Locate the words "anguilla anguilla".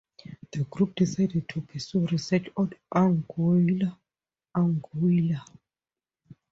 2.91-5.45